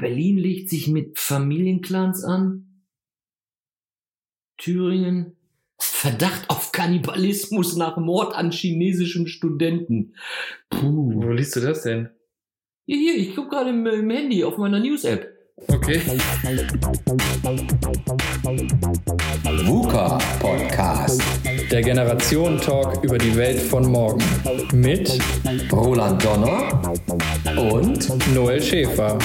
[0.00, 2.84] Berlin legt sich mit Familienclans an.
[4.56, 5.36] Thüringen.
[5.80, 10.14] Verdacht auf Kannibalismus nach Mord an chinesischen Studenten.
[10.70, 11.22] Puh.
[11.22, 12.10] Wo liest du das denn?
[12.86, 15.27] Hier, hier, ich gucke gerade im, im Handy auf meiner News-App.
[15.88, 16.02] Okay.
[19.64, 21.22] VUCA Podcast.
[21.70, 24.22] Der Generation-Talk über die Welt von morgen.
[24.74, 25.18] Mit
[25.72, 26.82] Roland Donner
[27.56, 29.16] und Noel Schäfer.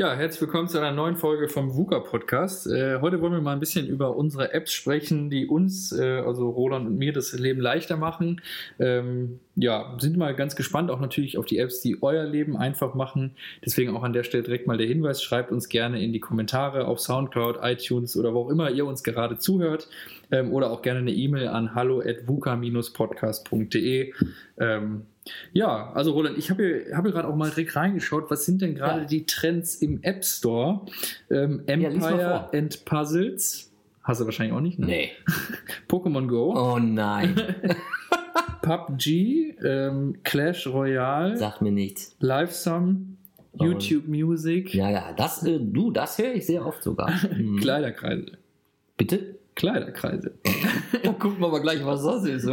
[0.00, 2.68] Ja, herzlich willkommen zu einer neuen Folge vom VUCA Podcast.
[2.68, 6.50] Äh, heute wollen wir mal ein bisschen über unsere Apps sprechen, die uns, äh, also
[6.50, 8.40] Roland und mir, das Leben leichter machen.
[8.78, 12.94] Ähm, ja, sind mal ganz gespannt auch natürlich auf die Apps, die euer Leben einfach
[12.94, 13.34] machen.
[13.66, 16.86] Deswegen auch an der Stelle direkt mal der Hinweis, schreibt uns gerne in die Kommentare
[16.86, 19.88] auf Soundcloud, iTunes oder wo auch immer ihr uns gerade zuhört.
[20.30, 24.14] Ähm, oder auch gerne eine E-Mail an hallo.vuka-podcast.de.
[24.60, 25.06] Ähm,
[25.52, 28.62] ja, also Roland, ich habe hier, hab hier gerade auch mal direkt reingeschaut, was sind
[28.62, 29.06] denn gerade Ja.
[29.06, 30.82] die Trends im App Store?
[31.30, 32.50] Ähm, Empire vor.
[32.54, 33.72] and Puzzles.
[34.02, 34.86] Hast du wahrscheinlich auch nicht, ne?
[34.86, 35.10] Nee.
[35.88, 37.34] Pokémon Go, Oh nein.
[38.62, 42.16] PUBG, ähm, Clash Royale, Sag mir nichts.
[42.20, 43.14] Livesum,
[43.60, 43.64] Oh.
[43.64, 47.10] YouTube Music, Ja, ja, das, äh, du, das höre ich sehr oft sogar.
[47.36, 47.58] Mhm.
[47.58, 48.32] Kleiderkreise.
[48.96, 49.36] Bitte?
[49.56, 50.34] Kleiderkreise.
[51.02, 52.46] Da gucken wir mal gleich, was das ist.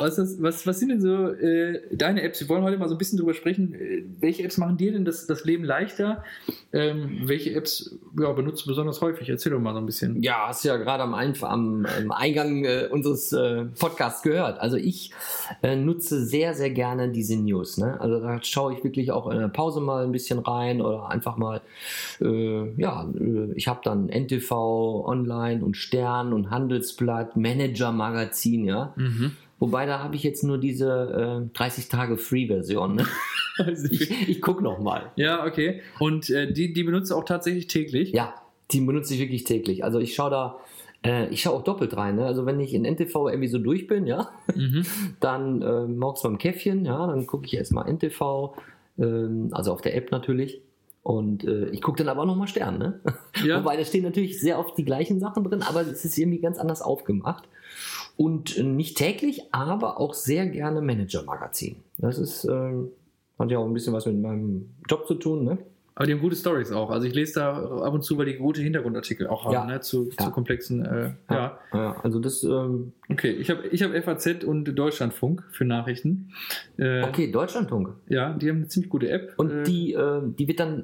[0.00, 2.40] Was, ist, was, was sind denn so äh, deine Apps?
[2.40, 3.74] Wir wollen heute mal so ein bisschen drüber sprechen.
[3.74, 6.24] Äh, welche Apps machen dir denn das, das Leben leichter?
[6.72, 9.28] Ähm, welche Apps ja, benutzt du besonders häufig?
[9.28, 10.22] Erzähl doch mal so ein bisschen.
[10.22, 14.60] Ja, hast du ja gerade am, am, am Eingang äh, unseres äh, Podcasts gehört.
[14.60, 15.12] Also ich
[15.62, 17.78] äh, nutze sehr, sehr gerne diese News.
[17.78, 18.00] Ne?
[18.00, 21.36] Also da schaue ich wirklich auch in der Pause mal ein bisschen rein oder einfach
[21.36, 21.60] mal,
[22.20, 23.08] äh, ja,
[23.54, 28.92] ich habe dann NTV Online und Stern und Handelsblatt, Manager Magazin, ja.
[28.96, 29.32] Mhm.
[29.58, 32.96] Wobei da habe ich jetzt nur diese äh, 30 Tage Free-Version.
[32.96, 33.06] Ne?
[33.90, 35.10] Ich, ich gucke noch mal.
[35.16, 35.80] ja, okay.
[35.98, 38.12] Und äh, die, die benutzt du auch tatsächlich täglich?
[38.12, 38.32] Ja,
[38.70, 39.82] die benutze ich wirklich täglich.
[39.82, 40.58] Also ich schaue da,
[41.04, 42.14] äh, ich schaue auch doppelt rein.
[42.14, 42.24] Ne?
[42.24, 44.86] Also wenn ich in NTV irgendwie so durch bin, ja, Mhm.
[45.20, 48.54] dann äh, morgens beim Käffchen, ja, dann gucke ich erstmal NTV,
[48.96, 50.60] ähm, also auf der App natürlich.
[51.02, 53.00] Und äh, ich gucke dann aber auch nochmal Stern, ne?
[53.44, 53.58] Ja.
[53.64, 56.58] Wobei da stehen natürlich sehr oft die gleichen Sachen drin, aber es ist irgendwie ganz
[56.58, 57.48] anders aufgemacht.
[58.18, 61.76] Und äh, nicht täglich, aber auch sehr gerne Manager-Magazin.
[61.98, 62.88] Das ist, ähm,
[63.38, 65.58] hat ja auch ein bisschen was mit meinem Job zu tun, ne?
[65.94, 66.90] Aber die haben gute Stories auch.
[66.90, 69.66] Also ich lese da ab und zu, weil die gute Hintergrundartikel auch haben, Ja.
[69.66, 69.80] ne?
[69.80, 70.26] zu, Ja.
[70.26, 70.84] zu komplexen.
[70.84, 71.58] Äh, ja.
[71.72, 76.30] Ja, also das, ähm, Okay, ich habe ich hab FAZ und Deutschlandfunk für Nachrichten.
[76.76, 77.94] Äh, okay, Deutschlandfunk.
[78.08, 79.34] Ja, die haben eine ziemlich gute App.
[79.38, 80.82] Und Äh, die, äh, die wird dann, äh,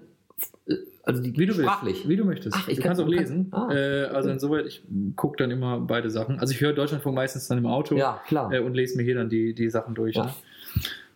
[1.02, 1.96] also die Wie du sprachlich.
[1.96, 2.08] willst.
[2.08, 2.56] Wie du möchtest.
[2.58, 3.48] Ach, ich du kann- kannst auch lesen.
[3.52, 3.70] ah.
[3.72, 4.82] äh, also insoweit, ich
[5.16, 6.38] gucke dann immer beide Sachen.
[6.40, 8.52] Also ich höre Deutschlandfunk meistens dann im Auto Ja, klar.
[8.52, 10.16] äh, und lese mir hier dann die, die Sachen durch.
[10.16, 10.34] Ja.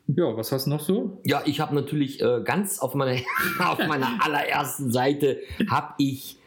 [0.08, 1.20] Ja, was hast du noch so?
[1.24, 3.20] Ja, ich habe natürlich äh, ganz auf meiner,
[3.60, 5.38] auf meiner allerersten Seite
[5.68, 6.38] habe ich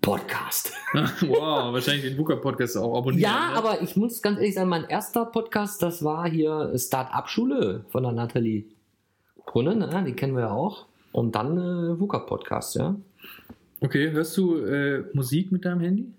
[0.00, 0.72] Podcast.
[0.94, 3.22] wow, wahrscheinlich den Buka-Podcast auch abonnieren.
[3.22, 3.56] Ja, ne?
[3.56, 8.12] aber ich muss ganz ehrlich sagen, mein erster Podcast, das war hier Start-up-Schule von der
[8.12, 8.64] Nathalie
[9.44, 10.04] Brunne, ne?
[10.06, 10.86] die kennen wir ja auch.
[11.12, 12.96] Und dann äh, VUCA-Podcast, ja.
[13.80, 16.12] Okay, hörst du äh, Musik mit deinem Handy?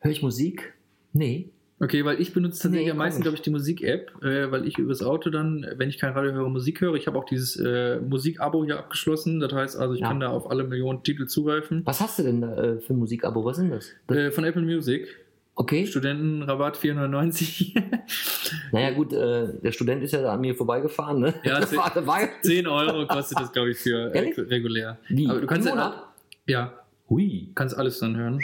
[0.00, 0.72] Höre ich Musik?
[1.12, 1.50] Nee.
[1.80, 4.78] Okay, weil ich benutze tatsächlich Nee, am meisten, glaube ich, die Musik-App, äh, weil ich
[4.78, 6.94] übers Auto dann, wenn ich kein Radio höre, Musik höre.
[6.94, 9.38] Ich habe auch dieses äh, Musik-Abo hier abgeschlossen.
[9.38, 10.08] Das heißt also, ich Ja.
[10.08, 11.82] kann da auf alle Millionen Titel zugreifen.
[11.84, 13.44] Was hast du denn da, äh, für ein Musikabo?
[13.44, 13.90] Was sind das?
[14.08, 15.06] das Äh, von Apple Music.
[15.58, 15.86] Okay.
[15.86, 17.74] Studentenrabatt 490.
[18.72, 21.34] Naja, gut, äh, der Student ist ja da an mir vorbeigefahren, ne?
[21.44, 24.98] Ja, das war, war, 10 Euro kostet das, glaube ich, für äh, regulär.
[25.08, 25.28] Wie?
[25.28, 26.04] Aber du kannst ja,
[26.46, 26.72] ja,
[27.10, 27.48] Hui.
[27.54, 28.40] kannst alles dann hören.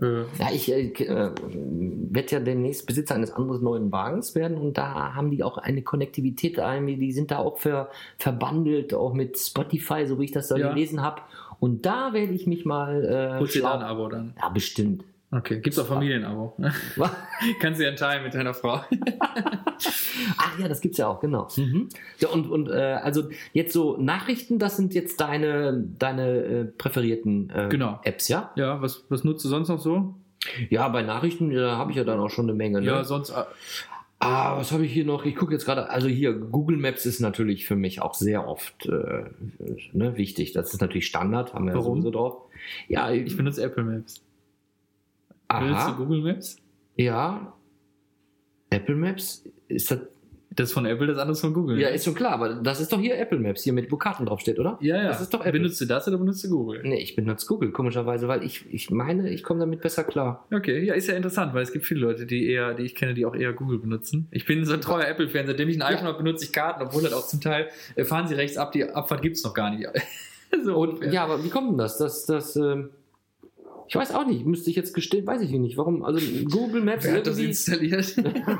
[0.00, 4.78] Äh, Ja, ich äh, äh, werde ja demnächst Besitzer eines anderen neuen Wagens werden und
[4.78, 10.06] da haben die auch eine Konnektivität, die sind da auch ver, verbandelt, auch mit Spotify,
[10.06, 10.72] so wie ich das da Ja.
[10.72, 11.22] gelesen habe.
[11.58, 13.04] Und da werde ich mich mal.
[13.04, 14.34] Äh, holst dir da ein Abo dann.
[14.40, 15.04] Ja, bestimmt.
[15.32, 16.56] Okay, gibt's auch Familienabo.
[17.60, 18.80] kannst du ja teilen mit deiner Frau.
[20.38, 21.48] Ach ja, das gibt's ja auch, genau.
[21.56, 21.88] Mhm.
[22.18, 27.50] Ja, und und äh, also jetzt so Nachrichten, das sind jetzt deine, deine äh, präferierten
[27.50, 28.00] äh, Genau.
[28.02, 28.50] Apps, ja?
[28.56, 30.14] Ja, was, was nutzt du sonst noch so?
[30.68, 32.80] Ja, bei Nachrichten da habe ich ja dann auch schon eine Menge.
[32.80, 32.86] Ne?
[32.86, 33.30] Ja, sonst.
[33.30, 33.44] äh,
[34.22, 35.24] Ah, was habe ich hier noch?
[35.24, 38.84] Ich gucke jetzt gerade, also hier, Google Maps ist natürlich für mich auch sehr oft
[38.84, 39.24] äh,
[39.94, 40.52] ne, wichtig.
[40.52, 41.86] Das ist natürlich Standard, haben wir Warum?
[41.86, 42.36] ja sowieso drauf.
[42.86, 44.20] Ja, Ich benutze Apple Maps.
[45.50, 46.56] Aha, Google Maps?
[46.96, 47.54] ja.
[48.72, 49.98] Apple Maps, ist das,
[50.54, 51.80] Das von Apple, das andere von Google.
[51.80, 54.26] Ja, ist schon klar, aber das ist doch hier Apple Maps, hier mit wo Karten
[54.26, 54.78] draufsteht, oder?
[54.80, 55.08] ja, ja.
[55.08, 55.52] Das ist doch Apple.
[55.60, 56.80] Benutzt du das oder benutzt du Google?
[56.84, 60.46] Nee, ich benutze Google, komischerweise, weil ich, ich meine, ich komme damit besser klar.
[60.52, 63.14] Okay, ja, ist ja interessant, weil es gibt viele Leute, die eher, die ich kenne,
[63.14, 64.28] die auch eher Google benutzen.
[64.30, 67.02] Ich bin so ein treuer Apple-Fan, seitdem ich ein iPhone habe, benutze ich Karten, obwohl
[67.02, 69.70] halt auch zum Teil äh, fahren sie rechts ab, die Abfahrt gibt es noch gar
[69.70, 69.88] nicht.
[70.64, 71.98] so Und ja, aber wie kommt denn das?
[71.98, 72.90] Das, das, ähm,
[73.90, 75.76] ich weiß auch nicht, müsste ich jetzt gestehen, weiß ich nicht.
[75.76, 76.04] Warum?
[76.04, 77.48] Also Google Maps Wer hat das irgendwie.
[77.48, 78.14] installiert?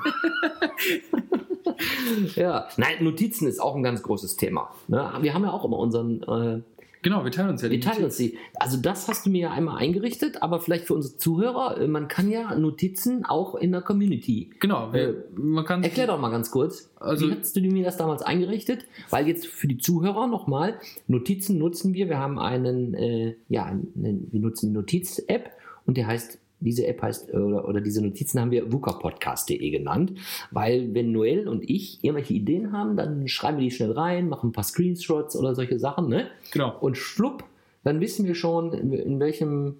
[2.34, 4.74] Ja, nein, Notizen ist auch ein ganz großes Thema.
[4.88, 5.12] Ne?
[5.22, 6.62] Wir haben ja auch immer unseren.
[7.02, 8.36] Genau, wir teilen uns ja wir die teilen uns die.
[8.54, 12.08] Also, das hast du mir ja einmal eingerichtet, aber vielleicht für unsere Zuhörer, äh, man
[12.08, 14.50] kann ja Notizen auch in der Community.
[14.60, 17.84] Genau, wir, Äh, man kann Erklär doch mal ganz kurz, Also- wie hast du mir
[17.84, 18.84] das damals eingerichtet?
[19.08, 22.08] Weil jetzt für die Zuhörer nochmal, Notizen nutzen wir.
[22.08, 25.50] Wir haben einen, äh, ja, einen, wir nutzen die Notiz-App
[25.86, 30.14] und der heißt, diese App heißt, äh, oder, oder diese Notizen haben wir wukerpodcast.de genannt,
[30.50, 34.50] weil wenn Noel und ich irgendwelche Ideen haben, dann schreiben wir die schnell rein, machen
[34.50, 36.28] ein paar Screenshots oder solche Sachen, ne?
[36.52, 36.76] Genau.
[36.80, 37.44] Und schlupp,
[37.84, 39.76] dann wissen wir schon, in, in welchem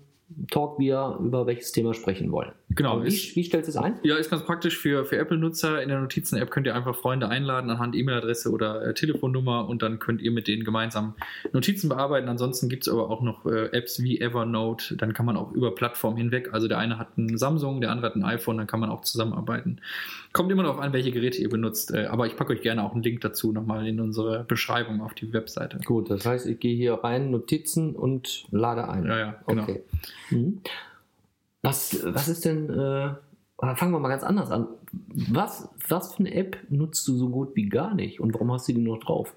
[0.51, 2.53] Talk wir über welches Thema sprechen wollen.
[2.71, 3.95] Genau, Und ist- wie, wie stellst du es ein?
[4.05, 5.83] Ja, ist ganz praktisch für, für Apple-Nutzer.
[5.83, 9.99] In der Notizen-App könnt ihr einfach Freunde einladen anhand E-Mail-Adresse oder äh, Telefonnummer und dann
[9.99, 11.15] könnt ihr mit denen gemeinsam
[11.53, 12.29] Notizen bearbeiten.
[12.29, 14.97] Ansonsten gibt es aber auch noch äh, Apps wie Evernote.
[14.97, 16.51] Dann kann man auch über Plattformen hinweg.
[16.53, 19.03] Also der eine hat ein Samsung, der andere hat ein iPhone, dann kann man auch
[19.03, 19.81] zusammenarbeiten.
[20.33, 21.93] Kommt immer darauf an, welche Geräte ihr benutzt.
[21.93, 25.13] Äh, aber ich packe euch gerne auch einen Link dazu nochmal in unsere Beschreibung auf
[25.15, 25.79] die Webseite.
[25.85, 29.07] Gut, das heißt, ich gehe hier rein, Notizen und lade ein.
[29.07, 29.63] Ja, ja, genau.
[29.65, 29.83] Okay.
[30.31, 30.61] Mhm.
[31.63, 33.15] Was, was ist denn, äh,
[33.77, 34.67] fangen wir mal ganz anders an.
[35.31, 38.69] Was, was für eine App nutzt du so gut wie gar nicht und warum hast
[38.69, 39.35] du die noch drauf?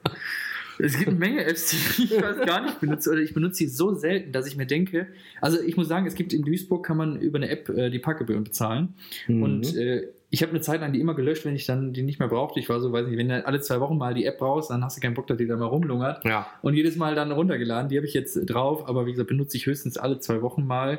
[0.79, 3.67] Es gibt eine Menge Apps, die ich fast gar nicht benutze oder ich benutze sie
[3.67, 5.07] so selten, dass ich mir denke,
[5.39, 7.99] also ich muss sagen, es gibt in Duisburg kann man über eine App äh, die
[7.99, 8.95] Parkgebühren bezahlen
[9.27, 9.43] Mhm.
[9.43, 12.17] und äh, ich habe eine Zeit lang die immer gelöscht, wenn ich dann die nicht
[12.17, 12.59] mehr brauchte.
[12.59, 14.83] Ich war so, weiß nicht, wenn du alle zwei Wochen mal die App brauchst, dann
[14.83, 16.25] hast du keinen Bock, dass die da mal rumlungert.
[16.25, 16.47] ja.
[16.63, 17.87] Und jedes Mal dann runtergeladen.
[17.87, 20.97] Die habe ich jetzt drauf, aber wie gesagt, benutze ich höchstens alle zwei Wochen mal.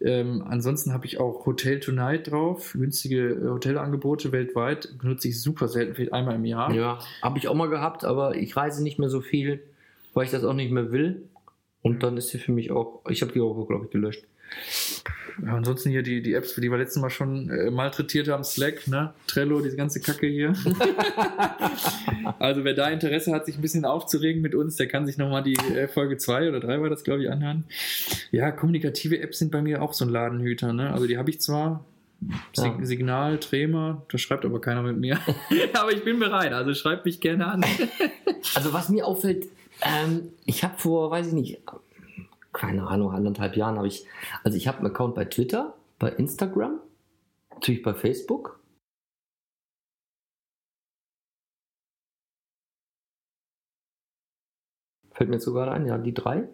[0.00, 4.88] Ähm, ansonsten habe ich auch Hotel Tonight drauf, günstige äh, Hotelangebote weltweit.
[5.00, 6.74] Benutze ich super selten, vielleicht einmal im Jahr.
[6.74, 9.62] Ja, habe ich auch mal gehabt, aber ich reise nicht mehr so viel,
[10.14, 11.28] weil ich das auch nicht mehr will.
[11.80, 14.24] Und dann ist sie für mich auch, ich habe die auch, glaube ich, gelöscht.
[15.44, 18.86] Ja, ansonsten hier die, die Apps, die wir letztes Mal schon äh, malträtiert haben, Slack,
[18.86, 19.12] ne?
[19.26, 20.54] Trello, diese ganze Kacke hier.
[22.38, 25.42] also wer da Interesse hat, sich ein bisschen aufzuregen mit uns, der kann sich nochmal
[25.42, 27.64] die äh, Folge 2 oder 3 war das, glaube ich, anhören.
[28.30, 30.92] Ja, kommunikative Apps sind bei mir auch so ein Ladenhüter, ne?
[30.92, 31.84] Also die habe ich zwar,
[32.56, 32.76] Ja.
[32.82, 35.18] Signal, Trema, da schreibt aber keiner mit mir.
[35.74, 37.64] aber ich bin bereit, also schreibt mich gerne an.
[38.54, 39.46] Also was mir auffällt,
[39.82, 41.58] ähm, ich habe vor, weiß ich nicht,
[42.54, 44.06] keine Ahnung, anderthalb Jahren habe ich,
[44.42, 46.80] also ich habe einen Account bei Twitter, bei Instagram,
[47.52, 48.60] natürlich bei Facebook.
[55.12, 56.48] Fällt mir jetzt sogar ein, ja, die drei.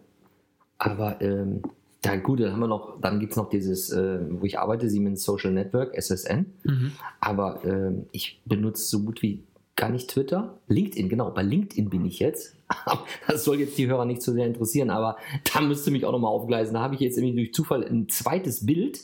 [0.77, 1.61] Aber ähm,
[2.03, 4.89] ja gut, dann haben wir noch, dann gibt es noch dieses, äh, wo ich arbeite,
[4.89, 6.53] Siemens Social Network, SSN.
[6.63, 6.91] Mhm.
[7.19, 9.43] Aber ähm, ich benutze so gut wie
[9.81, 10.57] gar nicht Twitter.
[10.67, 12.55] LinkedIn, genau, bei LinkedIn bin ich jetzt.
[13.27, 15.17] Das soll jetzt die Hörer nicht so sehr interessieren, aber
[15.53, 16.75] da müsste mich auch nochmal aufgleisen.
[16.75, 19.01] Da habe ich jetzt irgendwie durch Zufall ein zweites Bild.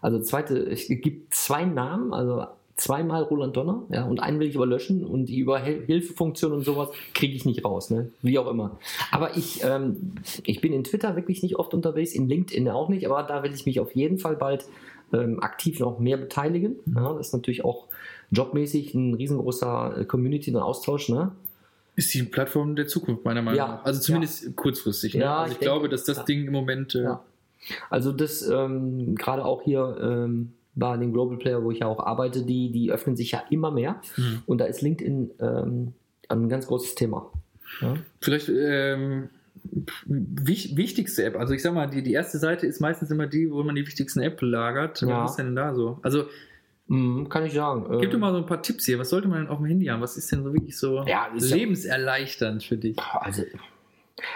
[0.00, 2.46] Also zweite, es gibt zwei Namen, also
[2.76, 6.52] zweimal Roland Donner, ja, und einen will ich aber löschen und die über Hel Hilfefunktion
[6.52, 8.10] und sowas kriege ich nicht raus, ne?
[8.22, 8.78] Wie auch immer.
[9.10, 10.14] Aber ich, ähm,
[10.44, 13.52] ich bin in Twitter wirklich nicht oft unterwegs, in LinkedIn auch nicht, aber da will
[13.52, 14.64] ich mich auf jeden Fall bald
[15.12, 16.76] ähm, aktiv noch mehr beteiligen.
[16.86, 17.86] Ja, das ist natürlich auch
[18.30, 21.32] jobmäßig ein riesengroßer äh, Community und Austausch, ne?
[21.96, 23.66] Ist die Plattform der Zukunft, meiner Meinung Ja.
[23.68, 23.84] nach.
[23.84, 25.14] Also zumindest kurzfristig.
[25.14, 25.20] Ne?
[25.22, 26.22] Ja, also ich, ich glaube, denke- dass das ja.
[26.24, 26.94] Ding im Moment.
[26.94, 27.24] Äh, Ja.
[27.90, 31.98] Also das ähm, gerade auch hier ähm, bei den Global Player, wo ich ja auch
[32.00, 34.00] arbeite, die, die öffnen sich ja immer mehr.
[34.16, 34.42] Mhm.
[34.46, 35.92] Und da ist LinkedIn ähm,
[36.28, 37.30] ein ganz großes Thema.
[37.82, 37.94] Ja?
[38.20, 39.28] Vielleicht ähm,
[40.06, 41.36] wich, wichtigste App.
[41.36, 43.86] Also ich sag mal, die, die erste Seite ist meistens immer die, wo man die
[43.86, 45.02] wichtigsten App lagert.
[45.02, 45.24] Ja.
[45.24, 45.98] Was ist denn da so?
[46.02, 46.24] Also
[46.90, 47.84] Mhm, kann ich sagen.
[48.00, 48.98] gib Ähm, dir mal so ein paar Tipps hier.
[48.98, 50.00] Was sollte man denn auf dem Handy haben?
[50.02, 52.98] Was ist denn so wirklich so Ja, ist ja- lebenserleichternd für dich?
[52.98, 53.44] also,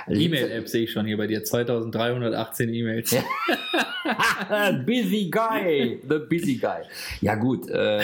[0.06, 1.44] also E-Mail-App sehe ich schon hier bei dir.
[1.44, 3.16] 2318 E-Mails.
[4.86, 6.82] Busy Guy, the Busy Guy.
[7.20, 8.00] Ja gut, äh,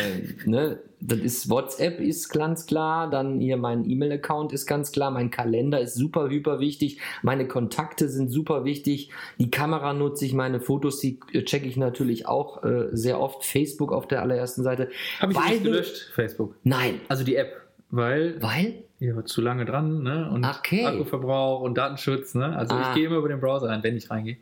[0.47, 5.31] ne, das ist WhatsApp ist ganz klar, dann hier mein E-Mail-Account ist ganz klar, mein
[5.31, 10.61] Kalender ist super hyper wichtig, meine Kontakte sind super wichtig, die Kamera nutze ich, meine
[10.61, 14.91] Fotos, die äh, checke ich natürlich auch äh, sehr oft, Facebook auf der allerersten Seite.
[15.21, 16.57] Habe ich Weil gelöscht, Facebook.
[16.65, 17.70] Nein, Also die App.
[17.91, 18.85] Weil weil?
[19.01, 20.31] war zu lange dran, ne?
[20.31, 20.85] Und Okay.
[20.85, 22.55] Akkuverbrauch und Datenschutz, ne?
[22.57, 22.89] Also Ah.
[22.91, 24.37] ich gehe immer über den Browser rein, wenn ich reingehe.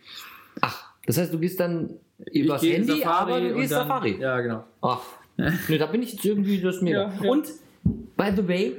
[0.61, 1.91] Ach, das heißt, du gehst dann
[2.33, 4.19] gehe in Handy, aber du gehst dann- Safari.
[4.21, 4.65] Ja, genau.
[4.83, 5.01] Ach,
[5.37, 7.03] ne, da bin ich jetzt irgendwie, das mega.
[7.05, 7.31] Ja, ja.
[7.31, 7.47] Und
[8.17, 8.77] by the way,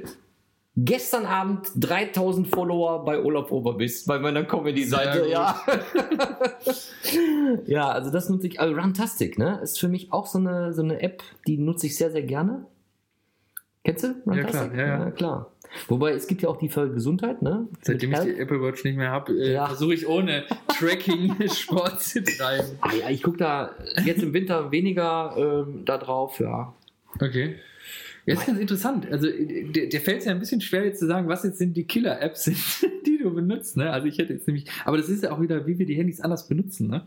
[0.76, 5.26] gestern Abend 3000 Follower bei Olaf Oberbist, bei meiner Comedy-Seite.
[5.28, 5.58] Ja.
[7.66, 8.60] ja, also das nutze ich.
[8.60, 9.60] Also Runtastic, ne?
[9.62, 12.66] Ist für mich auch so eine, so eine App, die nutze ich sehr, sehr gerne.
[13.98, 14.32] Kennst du?
[14.34, 15.10] Ja, klar, ja, ja.
[15.10, 15.50] klar.
[15.88, 17.68] Wobei es gibt ja auch die für Gesundheit, ne?
[17.82, 18.38] Seitdem ich die.
[18.40, 19.66] Apple Watch nicht mehr habe, äh, Ja.
[19.66, 22.66] versuche ich ohne Tracking Sport zu treiben.
[22.80, 23.70] Ah, ja, ich gucke da
[24.04, 26.72] jetzt im Winter weniger ähm, da drauf, ja.
[27.20, 27.56] Okay.
[28.26, 29.10] Ja, ist ganz interessant.
[29.10, 31.76] Also, der, der fällt es ja ein bisschen schwer, jetzt zu sagen, was jetzt sind
[31.76, 32.56] die Killer-Apps sind,
[33.06, 33.76] die du benutzt.
[33.76, 33.90] Ne?
[33.90, 36.20] Also, ich hätte jetzt nämlich, aber das ist ja auch wieder, wie wir die Handys
[36.20, 36.88] anders benutzen.
[36.88, 37.02] Ne?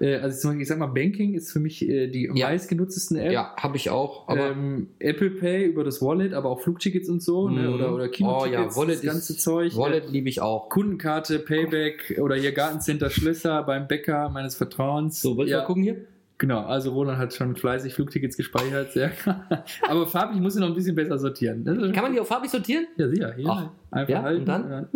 [0.00, 2.48] Äh, also, zum Beispiel, ich sag mal, Banking ist für mich äh, die Ja.
[2.48, 3.32] meistgenutztesten App.
[3.32, 4.28] Ja, habe ich auch.
[4.28, 7.68] Aber ähm, Apple Pay über das Wallet, aber auch Flugtickets und so, ne?
[7.68, 7.74] Mhm.
[7.74, 9.76] oder, oder Kinotickets, Oh ja, Wallet das ganze ist- Zeug.
[9.76, 10.68] Wallet liebe ich auch.
[10.70, 15.20] Kundenkarte, Payback oder hier Gartencenter Schlösser beim Bäcker meines Vertrauens.
[15.20, 15.96] So, willst du ja, mal gucken hier?
[16.38, 18.92] Genau, also Roland hat schon fleißig Flugtickets gespeichert.
[18.92, 19.10] Sehr.
[19.88, 21.66] Aber farblich muss ich noch ein bisschen besser sortieren.
[21.66, 22.86] Ist- Kann man die auf farbig sortieren?
[22.96, 23.34] ja, sicher.
[23.36, 24.40] Hier Ach, einfach ja, halten.
[24.40, 24.86] und dann?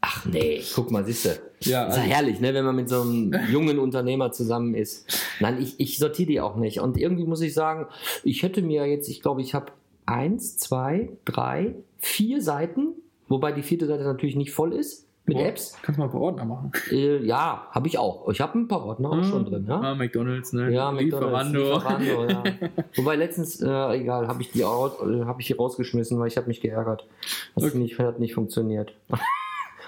[0.00, 1.28] Ach nee, guck mal, siehst du.
[1.30, 5.06] Ja, Ist ja also, herrlich, ne, wenn man mit so einem jungen Unternehmer zusammen ist.
[5.40, 6.80] Nein, ich, ich sortiere die auch nicht.
[6.80, 7.86] Und irgendwie muss ich sagen,
[8.22, 9.72] ich hätte mir jetzt, ich glaube, ich habe
[10.06, 12.88] eins, zwei, drei, vier Seiten,
[13.28, 15.74] wobei die vierte Seite natürlich nicht voll ist mit Boah, Apps.
[15.82, 16.72] Kannst du mal ein paar Ordner machen.
[16.90, 18.28] Äh, ja, habe ich auch.
[18.28, 19.64] Ich habe ein paar Ordner auch schon drin.
[19.66, 19.80] Ja?
[19.80, 20.70] Ah, McDonalds, ne?
[20.70, 22.28] Ja, McDonald's, Lieferando.
[22.28, 22.42] Ja.
[22.96, 26.36] Wobei letztens, äh, egal, habe ich die aus, äh, habe ich die rausgeschmissen, weil ich
[26.36, 27.06] habe mich geärgert.
[27.54, 27.78] Das Okay.
[27.78, 28.92] nicht, hat nicht funktioniert.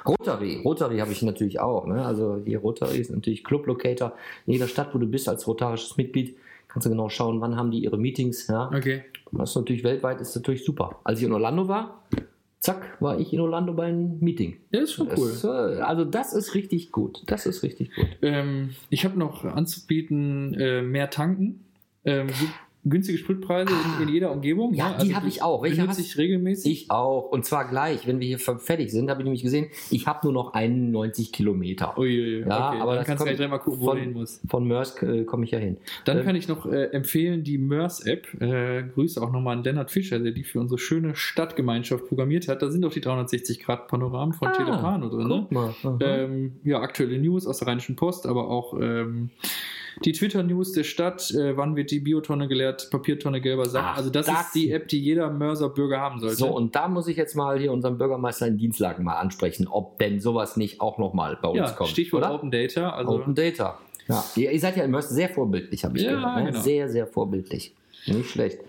[0.07, 1.87] Rotary, Rotary habe ich natürlich auch.
[1.87, 2.05] Ne?
[2.05, 4.13] Also die Rotary ist natürlich Club Locator.
[4.47, 6.37] In jeder Stadt, wo du bist als rotarisches Mitglied,
[6.69, 8.47] kannst du genau schauen, wann haben die ihre Meetings.
[8.47, 8.71] Ja?
[8.75, 9.03] Okay.
[9.33, 11.01] Das ist natürlich weltweit ist natürlich super.
[11.03, 12.03] Als ich in Orlando war,
[12.61, 14.57] zack, war ich in Orlando beim Meeting.
[14.71, 15.31] Ja, ist schon cool.
[15.31, 17.23] Das, also das ist richtig gut.
[17.27, 18.09] Das ist richtig gut.
[18.23, 21.65] Ähm, ich habe noch anzubieten, äh, mehr tanken.
[22.05, 22.29] Ähm,
[22.89, 24.73] günstige Spritpreise in, in jeder Umgebung.
[24.75, 24.99] Ja, ne?
[25.05, 25.63] die habe ich auch.
[25.63, 26.71] Welche hast- ich regelmäßig.
[26.73, 27.31] Ich auch.
[27.31, 30.21] Und zwar gleich, wenn wir hier fer- fertig sind, habe ich nämlich gesehen, ich habe
[30.25, 31.99] nur noch 91 Kilometer.
[31.99, 32.81] Uiuiui, Ja, okay.
[32.81, 34.41] aber dann kannst du gleich mal gucken, wo von- du hin musst.
[34.49, 35.77] Von Mörsk äh, komme ich ja hin.
[36.05, 38.41] Dann Ähm, kann ich noch äh, empfehlen die MERS-App.
[38.41, 42.63] Äh, Grüße auch nochmal an Lennart Fischer, der die für unsere schöne Stadtgemeinschaft programmiert hat.
[42.63, 45.29] Da sind auch die 360-Grad-Panoramen von Ah, Telepano drin.
[45.51, 45.75] Ne?
[46.01, 49.31] Ähm, ja, aktuelle News aus der Rheinischen Post, aber auch ähm,
[50.05, 51.31] die Twitter-News der Stadt.
[51.33, 52.89] Äh, wann wird die Biotonne geleert?
[52.91, 53.85] Papiertonne gelber Sack.
[53.87, 56.37] Ach, also das, das- ist die App, die jeder Mörser-Bürger haben sollte.
[56.37, 59.99] so, und da muss ich jetzt mal hier unseren Bürgermeister in Dienstlagen mal ansprechen, ob
[59.99, 61.91] denn sowas nicht auch nochmal bei uns ja, kommt.
[61.91, 62.35] Stichwort oder?
[62.35, 62.91] Open Data.
[62.91, 63.79] Also Open Data.
[64.09, 64.25] Ja.
[64.37, 66.37] Ihr, ihr seid ja in Mörsk sehr vorbildlich, habe ich Ja, gehört.
[66.37, 66.45] Ne?
[66.51, 66.61] genau.
[66.61, 67.75] Sehr, sehr vorbildlich.
[68.07, 68.61] Nicht schlecht.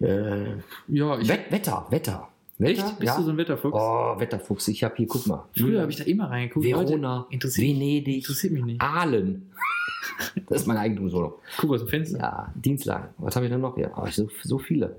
[0.00, 2.28] Äh, ja, ich, Wet Wetter, Wetter.
[2.58, 2.86] Wetter?
[2.86, 2.98] echt?
[2.98, 3.16] Bist ja.
[3.16, 3.76] du so ein Wetterfuchs?
[3.78, 4.68] Oh, Wetterfuchs.
[4.68, 5.44] Ich habe hier, guck mal.
[5.56, 6.64] Früher habe ich da immer reingeguckt.
[6.66, 8.80] Verona, interessiert, Venedig, interessiert mich nicht.
[8.80, 9.50] Aalen.
[10.48, 11.34] Das ist meine Eigentumswohnung.
[11.58, 12.18] Guck aus dem Fenster.
[12.18, 13.08] Ja, Dienstlagen.
[13.18, 13.90] Was habe ich denn noch hier?
[13.96, 14.96] Oh, so, so viele.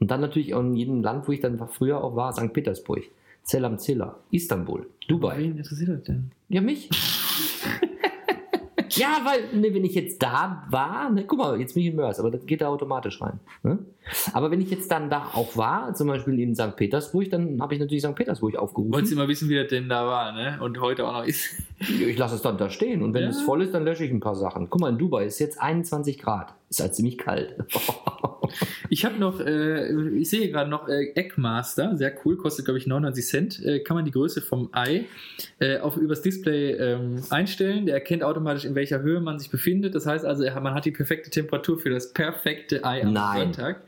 [0.00, 2.52] Und dann natürlich auch in jedem Land, wo ich dann früher auch war, St.
[2.52, 3.04] Petersburg,
[3.42, 5.38] Zell am Ziller, Istanbul, Dubai.
[5.38, 6.30] Wen interessiert das denn?
[6.48, 6.90] Ja, mich.
[8.90, 11.96] ja, weil, ne, wenn ich jetzt da war, ne, guck mal, jetzt bin ich in
[11.96, 13.40] Mörs, aber das geht da automatisch rein.
[13.62, 13.78] Ne?
[14.32, 16.76] Aber wenn ich jetzt dann da auch war, zum Beispiel in St.
[16.76, 18.14] Petersburg, dann habe ich natürlich St.
[18.14, 18.92] Petersburg aufgerufen.
[18.92, 20.58] Wolltest du mal wissen, wie das denn da war, ne?
[20.60, 21.50] Und heute auch noch ist.
[21.80, 23.28] Ich lasse es dann da stehen und wenn Ja.
[23.30, 24.68] es voll ist, dann lösche ich ein paar Sachen.
[24.70, 26.54] Guck mal, in Dubai ist jetzt 21 Grad.
[26.70, 27.54] Ist halt ziemlich kalt.
[28.90, 32.86] Ich habe noch, äh, ich sehe gerade noch äh, Eggmaster, sehr cool, kostet glaube ich
[32.86, 33.64] 99 Cent.
[33.64, 35.06] Äh, kann man die Größe vom Ei
[35.58, 37.86] äh, auf übers Display ähm, einstellen.
[37.86, 39.94] Der erkennt automatisch, in welcher Höhe man sich befindet.
[39.94, 43.38] Das heißt also, man hat die perfekte Temperatur für das perfekte Ei am Nein.
[43.54, 43.82] Sonntag.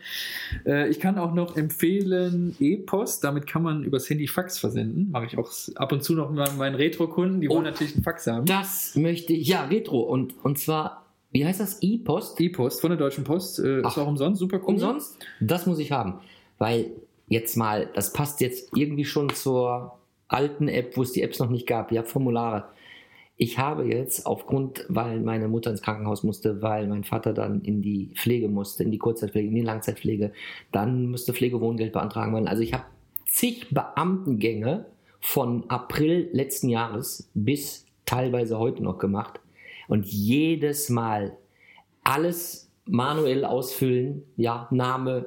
[0.64, 3.24] Äh, ich kann auch noch empfehlen E-Post.
[3.24, 5.10] Damit kann man übers Handy Fax versenden.
[5.10, 7.40] Mache ich auch ab und zu noch mal meinen Retro-Kunden.
[7.40, 7.62] Die wollen Oh.
[7.62, 8.46] natürlich einen Fax haben.
[8.46, 10.00] Das möchte ich, ja, Retro.
[10.00, 11.82] Und, und zwar, wie heißt das?
[11.82, 12.40] E-Post?
[12.40, 13.98] E-Post von der Deutschen Post äh, ist Ach.
[13.98, 14.74] auch umsonst, super cool.
[14.74, 15.18] Umsonst?
[15.40, 16.20] Das muss ich haben.
[16.58, 16.90] Weil
[17.28, 19.98] jetzt mal, das passt jetzt irgendwie schon zur
[20.28, 21.92] alten App, wo es die Apps noch nicht gab.
[21.92, 22.64] Ja, Formulare.
[23.38, 27.82] Ich habe jetzt aufgrund, weil meine Mutter ins Krankenhaus musste, weil mein Vater dann in
[27.82, 30.32] die Pflege musste, in die Kurzzeitpflege, in die Langzeitpflege,
[30.72, 32.48] dann musste Pflegewohngeld beantragen werden.
[32.48, 32.84] Also ich habe
[33.26, 34.86] zig Beamtengänge
[35.20, 39.40] von April letzten Jahres bis teilweise heute noch gemacht.
[39.88, 41.36] Und jedes Mal
[42.04, 45.26] alles manuell ausfüllen, ja, Name,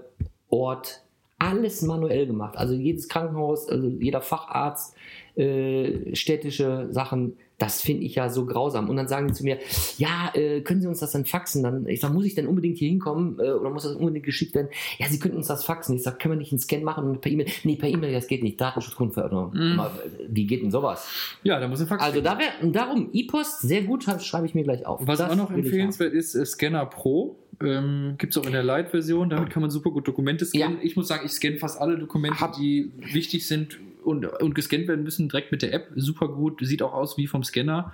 [0.50, 1.04] Ort,
[1.38, 2.58] alles manuell gemacht.
[2.58, 4.96] Also jedes Krankenhaus, also jeder Facharzt,
[5.36, 8.90] äh, städtische Sachen, das finde ich ja so grausam.
[8.90, 9.60] Und dann sagen die zu mir,
[9.98, 11.62] ja, äh, können Sie uns das dann faxen?
[11.62, 14.56] Dann, ich sage, muss ich denn unbedingt hier hinkommen äh, oder muss das unbedingt geschickt
[14.56, 14.70] werden?
[14.98, 15.96] Ja, Sie könnten uns das faxen.
[15.96, 17.48] Ich sage, können wir nicht einen Scan machen und per E-Mail?
[17.64, 18.60] Nee, per E-Mail, das geht nicht.
[18.60, 19.76] Datenschutzgrundverordnung.
[19.76, 19.92] Mal,
[20.28, 21.08] Wie geht denn sowas?
[21.44, 24.64] Ja, da muss ein Fax Also da wäre, darum, E-Post, sehr gut, schreibe ich mir
[24.64, 25.02] gleich auf.
[25.06, 27.36] Was Das auch noch empfehlenswert ist, äh, Scanner Pro.
[27.62, 29.30] Ähm, Gibt es auch in der Lite-Version.
[29.30, 30.78] Damit kann man super gut Dokumente scannen.
[30.78, 30.84] Ja.
[30.84, 33.78] Ich muss sagen, ich scanne fast alle Dokumente, Hab- die wichtig sind
[34.10, 35.88] und, und gescannt werden müssen, direkt mit der App.
[35.96, 36.60] Super gut.
[36.62, 37.94] Sieht auch aus wie vom Scanner.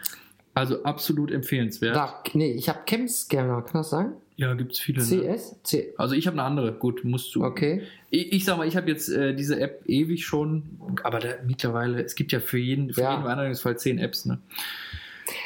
[0.54, 1.96] Also absolut empfehlenswert.
[1.96, 4.14] Da, nee, ich habe Chem-Scanner, kann das sein?
[4.38, 5.00] Ja, gibt es viele.
[5.06, 5.36] Ne?
[5.36, 5.56] CS?
[5.64, 6.74] C Also ich habe eine andere.
[6.74, 7.44] Gut, musst du.
[7.44, 7.84] okay.
[8.10, 10.64] Ich, ich sag mal, ich habe jetzt äh, diese App ewig schon,
[11.04, 13.16] aber da, mittlerweile, es gibt ja für jeden, für Ja.
[13.16, 14.40] jeden Anwendungsfall zehn Apps, ne?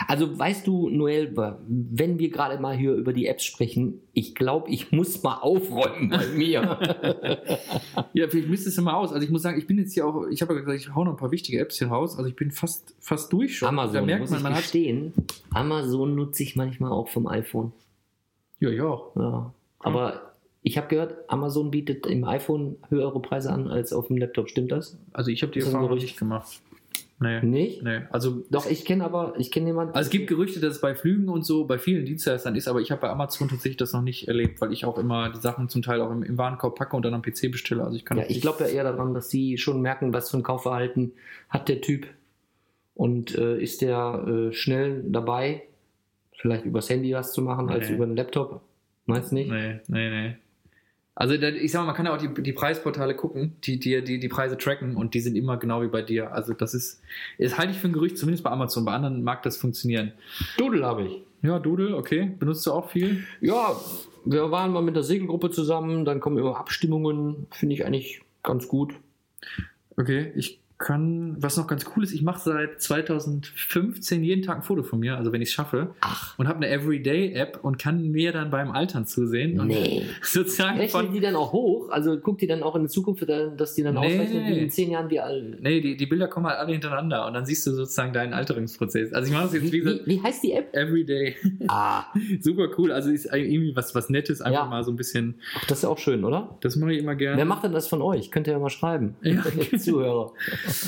[0.08, 1.36] Also weißt du, Noel,
[1.68, 6.10] wenn wir gerade mal hier über die Apps sprechen, ich glaube, ich muss mal aufräumen
[6.10, 6.80] bei mir.
[8.14, 9.12] Ja, vielleicht misst es mal aus.
[9.12, 11.04] Also ich muss sagen, ich bin jetzt hier auch, ich habe ja gesagt, ich hau
[11.04, 12.18] noch ein paar wichtige Apps hier raus.
[12.18, 13.68] Also ich bin fast, fast durch schon.
[13.68, 14.62] da Amazon, merkt muss man, ich man hat.
[14.62, 15.14] gestehen,
[15.52, 17.72] Amazon nutze ich manchmal auch vom iPhone.
[18.60, 18.86] Ja, ja.
[18.86, 19.16] auch.
[19.16, 19.54] Ja.
[19.80, 24.50] Aber ich habe gehört, Amazon bietet im iPhone höhere Preise an als auf dem Laptop.
[24.50, 24.98] Stimmt das?
[25.14, 26.62] Also ich habe die Das Erfahrung nicht gemacht.
[27.22, 27.42] Nee.
[27.42, 27.84] Nicht?
[27.84, 28.02] Nee.
[28.12, 29.94] Also, Doch, ich kenne aber, ich kenne jemanden.
[29.94, 32.80] also es gibt Gerüchte, dass es bei Flügen und so bei vielen Dienstleistern ist, aber
[32.80, 35.68] ich habe bei Amazon tatsächlich das noch nicht erlebt, weil ich auch immer die Sachen
[35.68, 37.84] zum Teil auch im, im Warenkorb packe und dann am PC bestelle.
[37.84, 40.38] Also ich kann Ja, ich glaube ja eher daran, dass sie schon merken, was für
[40.38, 41.12] ein Kaufverhalten
[41.50, 42.08] hat der Typ.
[42.96, 45.64] Und äh, ist der äh, schnell dabei,
[46.38, 47.96] vielleicht übers Handy was zu machen, als Nee.
[47.96, 48.62] über den Laptop?
[49.06, 49.50] Meinst du nicht?
[49.52, 50.36] Nee, nee, nee.
[51.16, 54.20] Also ich sag mal, man kann ja auch die, die Preisportale gucken, die, die, die
[54.20, 56.32] die Preise tracken und die sind immer genau wie bei dir.
[56.32, 57.02] Also das ist,
[57.38, 58.86] das halte ich für ein Gerücht, zumindest bei Amazon.
[58.86, 60.14] Bei anderen mag das funktionieren.
[60.58, 61.22] Doodle habe ich.
[61.42, 62.32] Ja, Doodle, okay.
[62.40, 63.24] Benutzt du auch viel?
[63.42, 63.76] Ja,
[64.26, 68.68] wir waren mal mit der Segelgruppe zusammen, dann kommen immer Abstimmungen, finde ich eigentlich ganz
[68.68, 68.94] gut.
[69.98, 74.64] Okay, ich kann, was noch ganz cool ist, ich mache seit 2015 jeden Tag ein
[74.64, 75.90] Foto von mir, also wenn ich es schaffe.
[76.00, 76.40] Ach.
[76.40, 79.60] Und habe eine Everyday-App und kann mir dann beim Altern zusehen.
[79.60, 80.04] Und Nee.
[80.24, 81.90] sozusagen Rechnet von, die dann auch hoch?
[81.90, 84.00] Also guckt die dann auch in die Zukunft, dass die dann Nee.
[84.00, 85.62] ausrechnet, wie in zehn Jahren wie alt.
[85.62, 89.12] Nee, die, die Bilder kommen halt alle hintereinander und dann siehst du sozusagen deinen Alterungsprozess.
[89.14, 90.74] Also ich mache das jetzt wie wie, wie heißt die App?
[90.74, 91.36] Everyday.
[91.68, 92.06] Ah,
[92.40, 92.94] Super cool.
[92.94, 94.66] Also ist irgendwie was, was Nettes, einfach Ja.
[94.66, 95.36] mal so ein bisschen.
[95.58, 96.58] ach, das ist ja auch schön, oder?
[96.62, 97.38] Das mache ich immer gerne.
[97.38, 98.32] Wer macht denn das von euch?
[98.32, 99.16] Könnt ihr ja mal schreiben.
[99.24, 99.44] Ja.
[99.78, 100.32] Zuhörer.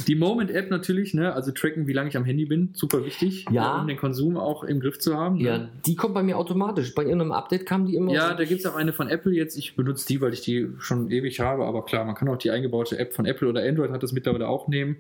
[0.08, 1.34] Die Moment-App natürlich, ne?
[1.34, 3.46] Also tracken, wie lange ich am Handy bin, super wichtig.
[3.52, 3.82] Ja.
[3.82, 5.38] Um den Konsum auch im Griff zu haben.
[5.38, 5.44] ne?
[5.44, 6.94] Ja, die kommt bei mir automatisch.
[6.96, 8.12] Bei irgendeinem Update kam die immer.
[8.14, 9.58] Ja, da gibt es auch eine von Apple jetzt.
[9.58, 11.66] Ich benutze die, weil ich die schon ewig habe.
[11.66, 14.48] Aber klar, man kann auch die eingebaute App von Apple oder Android hat das mittlerweile
[14.48, 14.98] auch nehmen.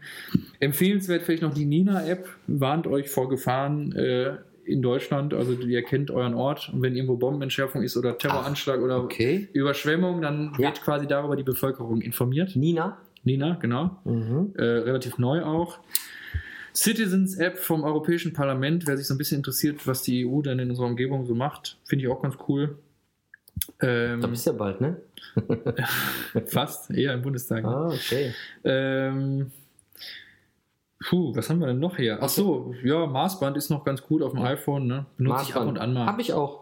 [0.60, 2.28] Empfehlenswert vielleicht noch die Nina-App.
[2.48, 4.34] Warnt euch vor Gefahren äh,
[4.66, 5.34] in Deutschland.
[5.34, 6.70] Also ihr erkennt euren Ort.
[6.74, 9.48] Und wenn irgendwo Bombenentschärfung ist oder Terroranschlag oder Okay.
[9.54, 10.68] Überschwemmung, dann Ja.
[10.68, 12.56] wird quasi darüber die Bevölkerung informiert.
[12.56, 12.98] Nina.
[13.24, 13.98] Nina, genau.
[14.04, 14.54] Mhm.
[14.58, 15.80] Äh, relativ neu auch.
[16.74, 20.60] Citizens App vom Europäischen Parlament, wer sich so ein bisschen interessiert, was die EU dann
[20.60, 22.78] in unserer Umgebung so macht, finde ich auch ganz cool.
[23.80, 24.98] Da Ähm, bist du ja bald, ne?
[26.48, 27.64] fast, eher im Bundestag.
[27.66, 28.34] Ah, okay.
[28.64, 29.52] Ähm,
[31.10, 32.18] puh, was haben wir denn noch hier?
[32.22, 35.06] Ach so, ja, Maßband ist noch ganz gut auf dem iPhone, ne?
[35.18, 36.06] Benutze ich ab und an mal.
[36.06, 36.61] Habe ich auch.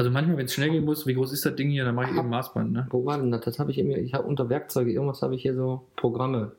[0.00, 2.10] Also manchmal, wenn es schnell gehen muss, wie groß ist das Ding hier, dann mache
[2.10, 2.86] ich eben Maßband, ne?
[2.90, 3.42] War denn das?
[3.42, 3.98] Das habe ich immer.
[3.98, 6.52] Ich habe unter Werkzeuge, irgendwas habe ich hier so Programme.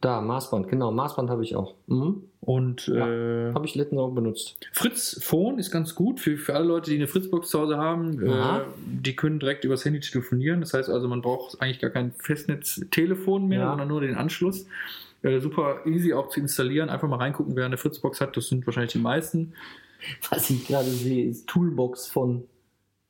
[0.00, 0.92] Da, Maßband, genau.
[0.92, 1.74] Maßband habe ich auch.
[1.88, 2.22] Mhm.
[2.40, 4.58] Und äh, Habe ich letztens auch benutzt.
[4.70, 8.24] Fritz Phone ist ganz gut für, für alle Leute, die eine Fritzbox zu Hause haben.
[8.24, 10.60] Äh, die können direkt übers Handy telefonieren.
[10.60, 13.70] Das heißt also, man braucht eigentlich gar kein Festnetztelefon mehr, Ja.
[13.70, 14.66] sondern nur den Anschluss.
[15.24, 16.90] Äh, super easy auch zu installieren.
[16.90, 18.36] Einfach mal reingucken, wer eine Fritzbox hat.
[18.36, 19.54] Das sind wahrscheinlich die meisten.
[20.30, 22.44] Was ich gerade sehe, ist Toolbox von,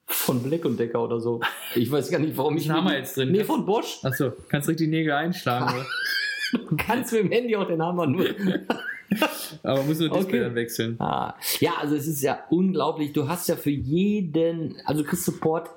[0.07, 1.41] von Black und Decker oder so.
[1.75, 2.69] Ich weiß gar nicht, warum ich.
[2.69, 3.33] Wir die- jetzt drin.
[3.33, 3.99] Nee, von Bosch.
[4.03, 5.75] Achso, kannst richtig Nägel einschlagen.
[5.75, 5.87] oder?
[6.53, 8.27] Du kannst mit dem Handy auch den Hammer nur.
[9.65, 10.41] Aber muss nur Display Okay.
[10.41, 10.97] dann wechseln.
[11.01, 13.13] Ah, ja, also es ist ja unglaublich.
[13.13, 15.71] Du hast ja für jeden, also du kriegst Support.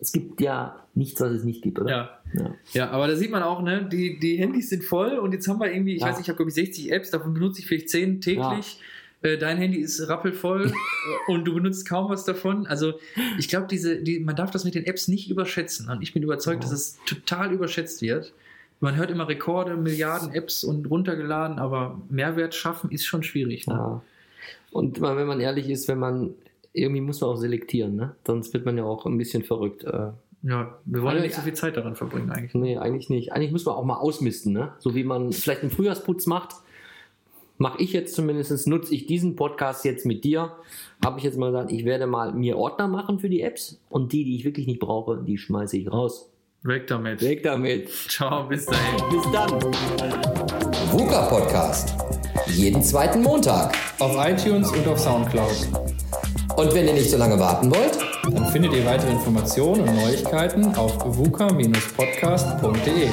[0.00, 1.90] Es gibt ja nichts, was es nicht gibt, oder?
[1.90, 2.10] Ja.
[2.34, 2.54] Ja.
[2.72, 5.60] Ja, aber da sieht man auch, ne, die, die Handys sind voll und jetzt haben
[5.60, 6.08] wir irgendwie, ich Ja.
[6.08, 8.80] weiß nicht, ich habe glaube ich 60 Apps, davon benutze ich vielleicht 10 täglich.
[9.22, 10.66] Äh, Dein Handy ist rappelvoll
[11.28, 12.66] äh, und du benutzt kaum was davon.
[12.66, 12.94] Also
[13.38, 15.88] ich glaube, diese, die, man darf das mit den Apps nicht überschätzen.
[15.88, 16.70] Und ich bin überzeugt, Ja.
[16.70, 18.32] dass es total überschätzt wird.
[18.80, 23.66] Man hört immer Rekorde, Milliarden Apps und runtergeladen, aber Mehrwert schaffen ist schon schwierig.
[23.68, 23.74] Ne?
[23.74, 24.02] Ja.
[24.72, 26.30] Und wenn man ehrlich ist, wenn man
[26.72, 28.16] irgendwie muss man auch selektieren, ne?
[28.26, 29.84] Sonst wird man ja auch ein bisschen verrückt.
[29.84, 30.08] Äh,
[30.42, 32.54] Ja, wir wollen ja nicht so viel Zeit daran verbringen eigentlich.
[32.54, 33.32] nee, eigentlich nicht.
[33.32, 34.72] Eigentlich muss man auch mal ausmisten, ne?
[34.80, 36.54] So wie man vielleicht einen Frühjahrsputz macht,
[37.62, 40.56] mache ich jetzt zumindest, nutze ich diesen Podcast jetzt mit dir.
[41.02, 44.12] Habe ich jetzt mal gesagt, ich werde mal mir Ordner machen für die Apps und
[44.12, 46.28] die, die ich wirklich nicht brauche, die schmeiße ich raus.
[46.64, 47.22] Weg damit.
[47.22, 47.88] Weg damit.
[47.88, 49.00] Ciao, bis dahin.
[49.10, 49.48] Bis dann.
[50.90, 51.94] VUCA Podcast.
[52.48, 53.72] Jeden zweiten Montag.
[54.00, 55.68] Auf iTunes und auf Soundcloud.
[56.56, 57.96] Und wenn ihr nicht so lange warten wollt,
[58.30, 63.08] Dann findet ihr weitere Informationen und Neuigkeiten auf vuka-podcast.de.